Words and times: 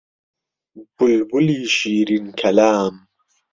بولبولی 0.97 1.59
شیرین 1.77 2.25
کەلام 2.39 2.95